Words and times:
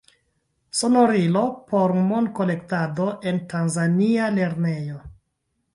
Sonorilo 0.77 1.43
por 1.73 1.93
monkolektado 2.07 3.07
en 3.33 3.39
tanzania 3.53 4.33
lernejo. 4.41 5.03